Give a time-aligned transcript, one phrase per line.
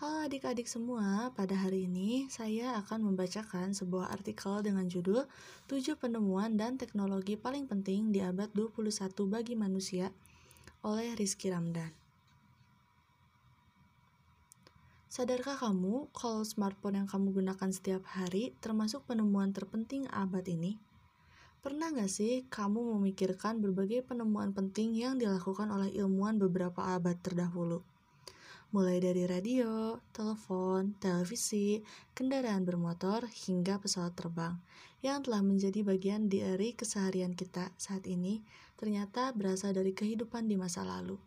[0.00, 5.28] Halo adik-adik semua, pada hari ini saya akan membacakan sebuah artikel dengan judul
[5.68, 8.80] 7 penemuan dan teknologi paling penting di abad 21
[9.28, 10.08] bagi manusia
[10.80, 11.92] oleh Rizky Ramdan.
[15.12, 20.80] Sadarkah kamu kalau smartphone yang kamu gunakan setiap hari termasuk penemuan terpenting abad ini?
[21.60, 27.84] Pernah nggak sih kamu memikirkan berbagai penemuan penting yang dilakukan oleh ilmuwan beberapa abad terdahulu?
[28.70, 31.82] Mulai dari radio, telepon, televisi,
[32.14, 34.62] kendaraan bermotor, hingga pesawat terbang,
[35.02, 38.46] yang telah menjadi bagian dari keseharian kita saat ini,
[38.78, 41.18] ternyata berasal dari kehidupan di masa lalu.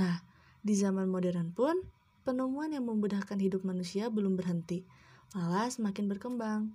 [0.00, 0.24] Nah,
[0.64, 1.76] di zaman modern pun,
[2.24, 4.88] penemuan yang memudahkan hidup manusia belum berhenti,
[5.36, 6.72] malah semakin berkembang.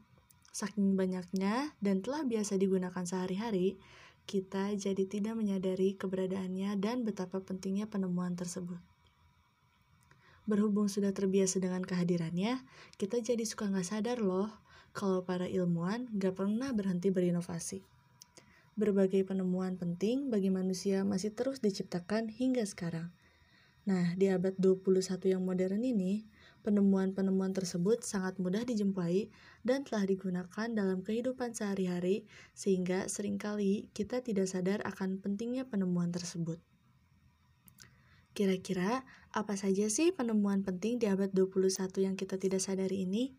[0.53, 3.81] Saking banyaknya dan telah biasa digunakan sehari-hari,
[4.29, 8.90] kita jadi tidak menyadari keberadaannya dan betapa pentingnya penemuan tersebut.
[10.51, 12.59] Berhubung sudah terbiasa dengan kehadirannya,
[12.99, 14.51] kita jadi suka nggak sadar loh
[14.91, 17.79] kalau para ilmuwan nggak pernah berhenti berinovasi.
[18.75, 23.15] Berbagai penemuan penting bagi manusia masih terus diciptakan hingga sekarang.
[23.87, 26.27] Nah, di abad 21 yang modern ini,
[26.67, 29.31] penemuan-penemuan tersebut sangat mudah dijumpai
[29.63, 36.11] dan telah digunakan dalam kehidupan sehari-hari sehingga sering kali kita tidak sadar akan pentingnya penemuan
[36.11, 36.59] tersebut.
[38.31, 39.03] Kira-kira
[39.35, 41.67] apa saja sih penemuan penting di abad 21
[41.99, 43.35] yang kita tidak sadari ini?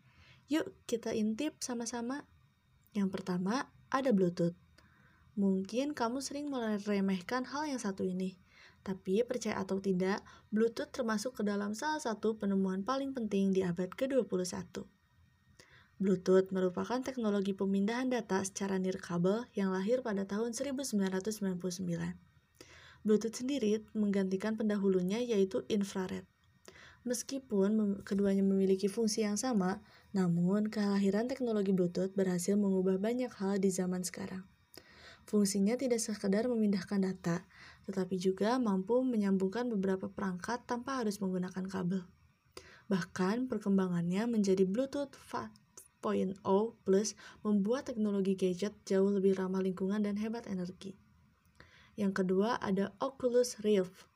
[0.53, 2.29] Yuk kita intip sama-sama.
[2.93, 4.53] Yang pertama, ada Bluetooth.
[5.33, 8.37] Mungkin kamu sering meremehkan hal yang satu ini.
[8.85, 10.21] Tapi percaya atau tidak,
[10.53, 14.85] Bluetooth termasuk ke dalam salah satu penemuan paling penting di abad ke-21.
[15.97, 22.32] Bluetooth merupakan teknologi pemindahan data secara nirkabel yang lahir pada tahun 1999.
[23.03, 26.23] Bluetooth sendiri menggantikan pendahulunya yaitu infrared.
[27.03, 29.83] Meskipun keduanya memiliki fungsi yang sama,
[30.15, 34.47] namun kelahiran teknologi Bluetooth berhasil mengubah banyak hal di zaman sekarang.
[35.27, 37.43] Fungsinya tidak sekedar memindahkan data,
[37.87, 42.07] tetapi juga mampu menyambungkan beberapa perangkat tanpa harus menggunakan kabel.
[42.87, 46.39] Bahkan perkembangannya menjadi Bluetooth 5.0
[46.87, 51.02] plus membuat teknologi gadget jauh lebih ramah lingkungan dan hebat energi.
[51.93, 54.09] Yang kedua ada Oculus Rift.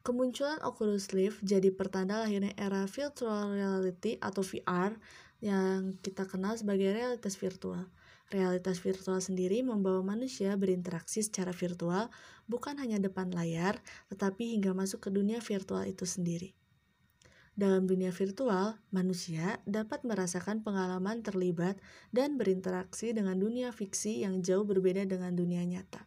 [0.00, 4.96] Kemunculan Oculus Rift jadi pertanda lahirnya era virtual reality atau VR
[5.44, 7.84] yang kita kenal sebagai realitas virtual.
[8.28, 12.12] Realitas virtual sendiri membawa manusia berinteraksi secara virtual
[12.44, 13.80] bukan hanya depan layar,
[14.12, 16.52] tetapi hingga masuk ke dunia virtual itu sendiri.
[17.58, 21.80] Dalam dunia virtual, manusia dapat merasakan pengalaman terlibat
[22.14, 26.06] dan berinteraksi dengan dunia fiksi yang jauh berbeda dengan dunia nyata.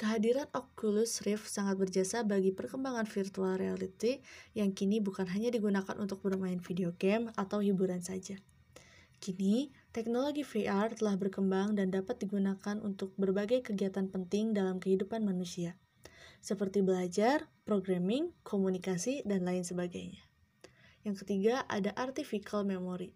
[0.00, 4.24] Kehadiran Oculus Rift sangat berjasa bagi perkembangan virtual reality
[4.56, 8.40] yang kini bukan hanya digunakan untuk bermain video game atau hiburan saja.
[9.20, 15.76] Kini, teknologi VR telah berkembang dan dapat digunakan untuk berbagai kegiatan penting dalam kehidupan manusia,
[16.40, 20.24] seperti belajar, programming, komunikasi, dan lain sebagainya.
[21.04, 23.12] Yang ketiga, ada artificial memory.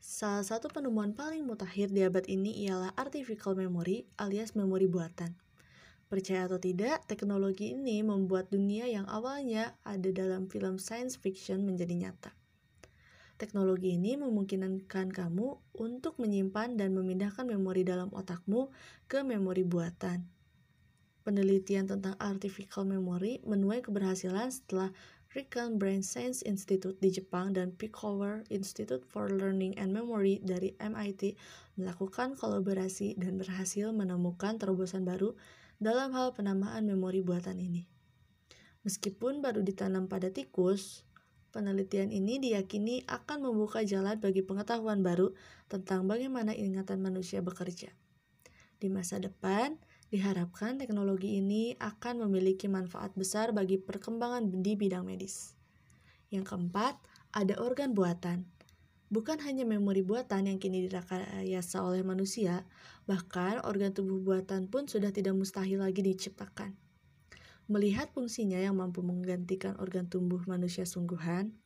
[0.00, 5.36] Salah satu penemuan paling mutakhir di abad ini ialah artificial memory alias memori buatan.
[6.08, 12.08] Percaya atau tidak, teknologi ini membuat dunia yang awalnya ada dalam film science fiction menjadi
[12.08, 12.32] nyata.
[13.36, 18.72] Teknologi ini memungkinkan kamu untuk menyimpan dan memindahkan memori dalam otakmu
[19.04, 20.24] ke memori buatan.
[21.28, 24.88] Penelitian tentang artificial memory menuai keberhasilan setelah
[25.36, 31.36] Riken Brain Science Institute di Jepang dan Pickover Institute for Learning and Memory dari MIT
[31.76, 35.36] melakukan kolaborasi dan berhasil menemukan terobosan baru
[35.78, 37.86] dalam hal penamaan memori buatan ini.
[38.82, 41.06] Meskipun baru ditanam pada tikus,
[41.54, 45.34] penelitian ini diyakini akan membuka jalan bagi pengetahuan baru
[45.70, 47.94] tentang bagaimana ingatan manusia bekerja.
[48.78, 49.78] Di masa depan,
[50.10, 55.58] diharapkan teknologi ini akan memiliki manfaat besar bagi perkembangan di bidang medis.
[56.30, 56.94] Yang keempat,
[57.34, 58.46] ada organ buatan.
[59.08, 62.68] Bukan hanya memori buatan yang kini direkayasa oleh manusia,
[63.08, 66.76] bahkan organ tubuh buatan pun sudah tidak mustahil lagi diciptakan.
[67.72, 71.56] Melihat fungsinya yang mampu menggantikan organ tubuh manusia sungguhan,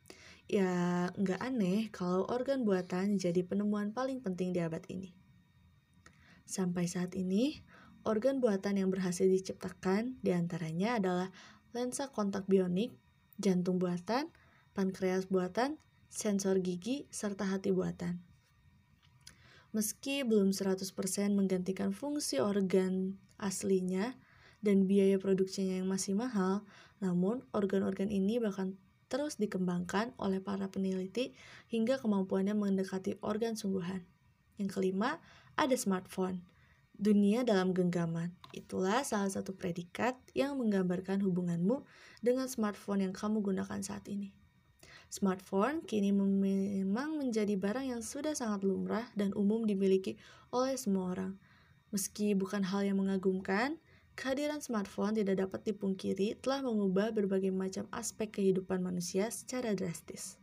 [0.46, 5.10] ya nggak aneh kalau organ buatan jadi penemuan paling penting di abad ini.
[6.46, 7.58] Sampai saat ini,
[8.06, 11.28] organ buatan yang berhasil diciptakan di antaranya adalah
[11.74, 12.94] lensa kontak bionik,
[13.38, 14.30] jantung buatan,
[14.74, 15.78] pankreas buatan,
[16.12, 18.20] sensor gigi, serta hati buatan.
[19.72, 20.84] Meski belum 100%
[21.32, 24.12] menggantikan fungsi organ aslinya
[24.60, 26.68] dan biaya produksinya yang masih mahal,
[27.00, 28.76] namun organ-organ ini bahkan
[29.08, 31.32] terus dikembangkan oleh para peneliti
[31.72, 34.04] hingga kemampuannya mendekati organ sungguhan.
[34.60, 35.16] Yang kelima,
[35.56, 36.44] ada smartphone.
[36.92, 38.36] Dunia dalam genggaman.
[38.52, 41.88] Itulah salah satu predikat yang menggambarkan hubunganmu
[42.20, 44.41] dengan smartphone yang kamu gunakan saat ini.
[45.12, 50.16] Smartphone kini memang menjadi barang yang sudah sangat lumrah dan umum dimiliki
[50.48, 51.36] oleh semua orang.
[51.92, 53.76] Meski bukan hal yang mengagumkan,
[54.12, 60.36] Kehadiran smartphone tidak dapat dipungkiri telah mengubah berbagai macam aspek kehidupan manusia secara drastis.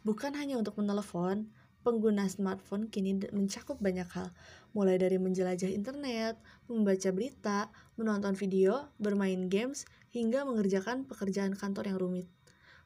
[0.00, 1.44] Bukan hanya untuk menelepon,
[1.84, 4.32] pengguna smartphone kini mencakup banyak hal,
[4.72, 6.40] mulai dari menjelajah internet,
[6.72, 7.68] membaca berita,
[8.00, 9.84] menonton video, bermain games,
[10.16, 12.39] hingga mengerjakan pekerjaan kantor yang rumit.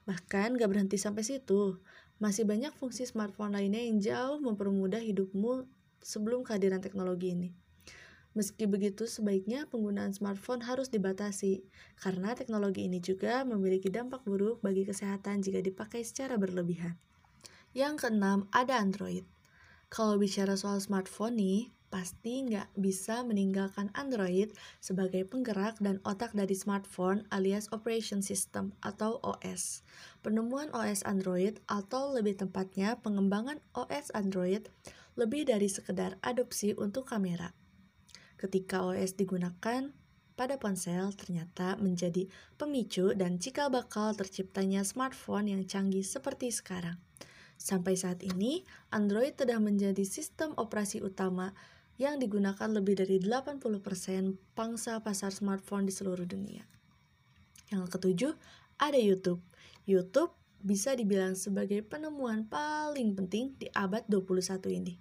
[0.04, 1.80] Bahkan gak berhenti sampai situ,
[2.20, 5.64] masih banyak fungsi smartphone lainnya yang jauh mempermudah hidupmu
[6.04, 7.50] sebelum kehadiran teknologi ini.
[8.34, 11.62] Meski begitu, sebaiknya penggunaan smartphone harus dibatasi,
[12.02, 16.98] karena teknologi ini juga memiliki dampak buruk bagi kesehatan jika dipakai secara berlebihan.
[17.72, 19.22] Yang keenam, ada Android.
[19.86, 26.52] Kalau bicara soal smartphone nih, pasti nggak bisa meninggalkan Android sebagai penggerak dan otak dari
[26.52, 29.84] smartphone alias Operation System atau OS.
[30.20, 34.66] Penemuan OS Android atau lebih tepatnya pengembangan OS Android
[35.14, 37.54] lebih dari sekedar adopsi untuk kamera
[38.44, 39.88] ketika OS digunakan
[40.36, 42.28] pada ponsel ternyata menjadi
[42.60, 47.00] pemicu dan cikal bakal terciptanya smartphone yang canggih seperti sekarang.
[47.54, 51.54] Sampai saat ini, Android telah menjadi sistem operasi utama
[51.94, 53.60] yang digunakan lebih dari 80%
[54.58, 56.66] pangsa pasar smartphone di seluruh dunia.
[57.70, 58.32] Yang ketujuh,
[58.82, 59.40] ada YouTube.
[59.86, 64.94] YouTube bisa dibilang sebagai penemuan paling penting di abad 21 ini.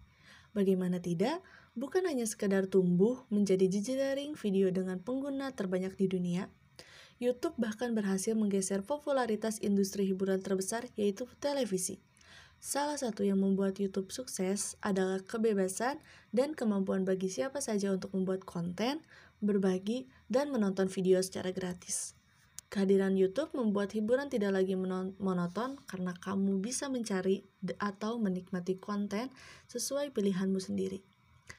[0.54, 1.42] Bagaimana tidak,
[1.74, 6.46] bukan hanya sekadar tumbuh menjadi jejaring video dengan pengguna terbanyak di dunia,
[7.18, 12.04] YouTube bahkan berhasil menggeser popularitas industri hiburan terbesar yaitu televisi.
[12.64, 16.00] Salah satu yang membuat YouTube sukses adalah kebebasan
[16.32, 19.04] dan kemampuan bagi siapa saja untuk membuat konten,
[19.44, 22.16] berbagi, dan menonton video secara gratis.
[22.72, 24.80] Kehadiran YouTube membuat hiburan tidak lagi
[25.20, 27.44] monoton karena kamu bisa mencari
[27.84, 29.28] atau menikmati konten
[29.68, 31.04] sesuai pilihanmu sendiri.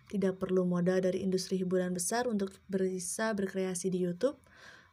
[0.08, 4.40] Tidak perlu modal dari industri hiburan besar untuk bisa berkreasi di YouTube.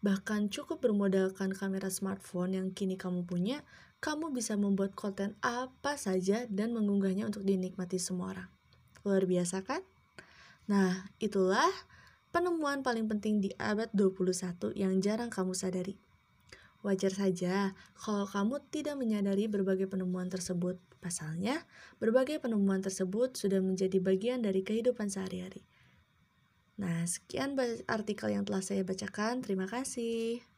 [0.03, 3.63] Bahkan cukup bermodalkan kamera smartphone yang kini kamu punya,
[4.01, 8.49] kamu bisa membuat konten apa saja dan mengunggahnya untuk dinikmati semua orang.
[9.05, 9.85] Luar biasa kan?
[10.65, 11.69] Nah, itulah
[12.33, 16.01] penemuan paling penting di abad 21 yang jarang kamu sadari.
[16.81, 20.81] Wajar saja kalau kamu tidak menyadari berbagai penemuan tersebut.
[21.01, 21.65] Pasalnya,
[21.97, 25.65] berbagai penemuan tersebut sudah menjadi bagian dari kehidupan sehari-hari.
[26.77, 27.53] Nah, sekian
[27.85, 29.45] artikel yang telah saya bacakan.
[29.45, 30.50] Terima kasih.